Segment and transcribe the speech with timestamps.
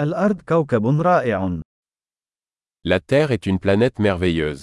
[0.00, 1.60] الأرض كوكب رائع.
[2.88, 4.62] La Terre est une planète merveilleuse.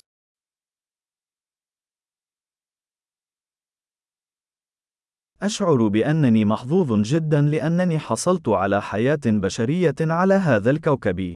[5.42, 11.34] أشعر بأنني محظوظ جدا لأنني حصلت على حياة بشرية على هذا الكوكب.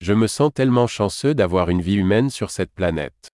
[0.00, 3.28] Je me sens tellement chanceux d'avoir une vie humaine sur cette planète.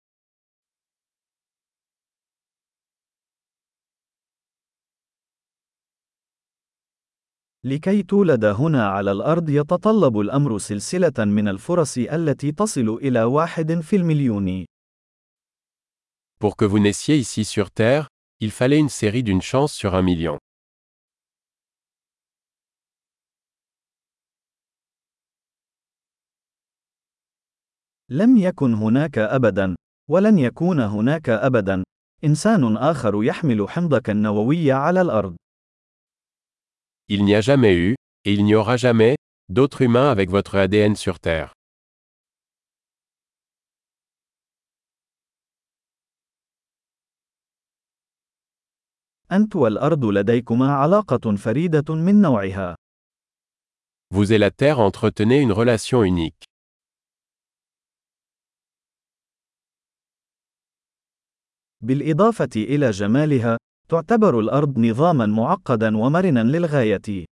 [7.65, 13.97] لكي تولد هنا على الأرض يتطلب الأمر سلسلة من الفرص التي تصل إلى واحد في
[13.97, 14.65] المليون.
[16.41, 18.09] Pour que vous naissiez ici sur Terre,
[18.41, 20.39] il fallait une série d'une chance sur un million.
[28.11, 29.75] لم يكن هناك أبدا،
[30.11, 31.83] ولن يكون هناك أبدا،
[32.25, 35.37] إنسان آخر يحمل حمضك النووي على الأرض.
[37.10, 39.16] Il n'y a jamais eu, et il n'y aura jamais,
[39.50, 41.54] d'autres humains avec votre ADN sur Terre.
[49.32, 52.76] أنت والأرض لديكما علاقة فريدة من نوعها.
[54.10, 56.44] Vous et la Terre entretenez une relation unique.
[61.82, 63.58] بالإضافة إلى جمالها،
[63.92, 67.26] تعتبر الأرض نظاما معقدا ومرنا للغاية.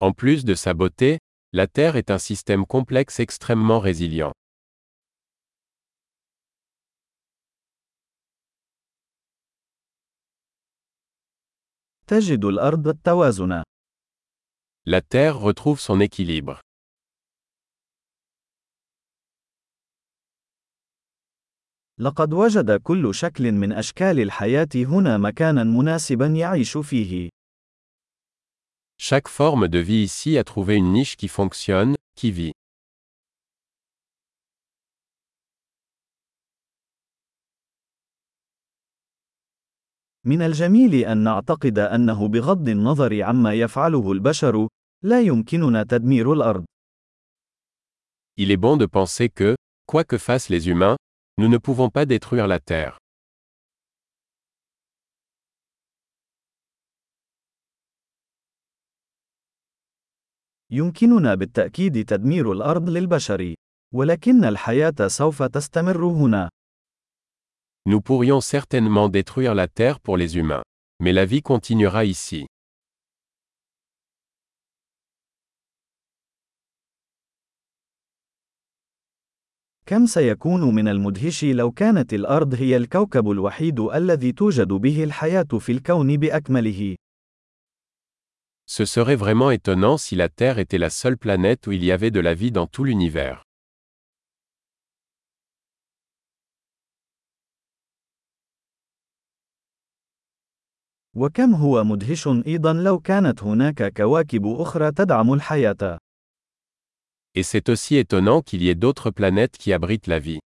[0.00, 1.18] En plus de sa beauté,
[1.52, 4.32] la Terre est un système complexe extrêmement résilient.
[12.06, 13.62] تجد الأرض التوازن.
[14.88, 16.60] La Terre retrouve son équilibre.
[22.01, 27.29] لقد وجد كل شكل من أشكال الحياة هنا مكانا مناسبا يعيش فيه.
[28.97, 32.51] Chaque forme de vie ici a trouvé une niche qui fonctionne, qui vit.
[40.25, 44.67] من الجميل أن نعتقد أنه بغض النظر عما يفعله البشر،
[45.03, 46.65] لا يمكننا تدمير الأرض.
[48.37, 49.55] Il est bon de penser que,
[49.85, 50.97] quoi que fassent les humains,
[51.40, 52.98] nous ne pouvons pas détruire la Terre.
[60.70, 63.54] يمكننا بالتأكيد تدمير الأرض للبشر،
[63.94, 66.48] ولكن الحياة سوف تستمر هنا.
[67.88, 70.64] Nous pourrions certainement détruire la Terre pour les humains.
[71.02, 72.46] Mais la vie continuera ici.
[79.91, 85.71] كم سيكون من المدهش لو كانت الأرض هي الكوكب الوحيد الذي توجد به الحياة في
[85.71, 86.95] الكون بأكمله.
[88.65, 92.09] Ce serait vraiment étonnant si la Terre était la seule planète où il y avait
[92.09, 93.43] de la vie dans tout l'univers.
[101.15, 106.00] وكم هو مدهش أيضا لو كانت هناك كواكب أخرى تدعم الحياة.
[107.34, 110.40] Et c'est aussi étonnant qu'il y ait d'autres planètes qui abritent la vie.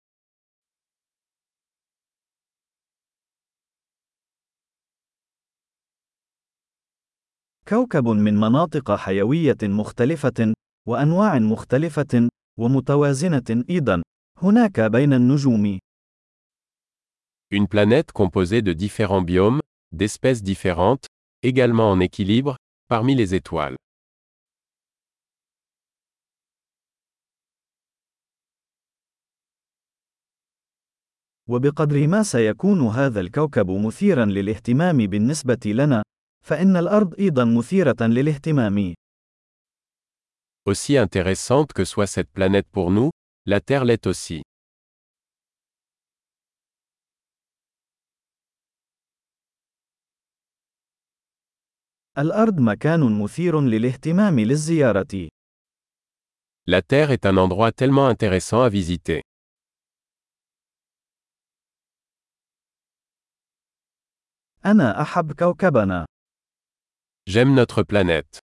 [7.69, 10.55] كوكب من مناطق حيوية مختلفة،
[10.89, 14.03] وأنواع مختلفة، ومتوازنة أيضا.
[14.43, 15.79] هناك بين النجوم.
[17.51, 19.61] Une planète composée de différents biomes,
[19.93, 21.07] d'espèces différentes,
[21.43, 22.57] également en équilibre,
[22.89, 23.77] parmi les étoiles.
[31.54, 36.04] وبقدر ما سيكون هذا الكوكب مثيرا للاهتمام بالنسبة لنا،
[36.46, 38.94] فإن الأرض أيضا مثيرة للاهتمام.
[40.66, 43.12] Aussi intéressante que soit cette planète pour nous,
[43.46, 44.42] la Terre l'est aussi.
[52.18, 55.30] الأرض مكان مثير للاهتمام للزيارة.
[56.66, 59.23] La Terre est un endroit tellement intéressant à visiter.
[64.67, 66.07] أنا أحب كوكبنا.
[67.31, 68.39] J'aime notre planète.